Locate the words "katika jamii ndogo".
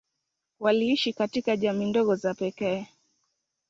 1.13-2.15